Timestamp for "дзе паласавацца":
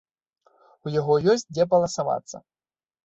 1.53-2.37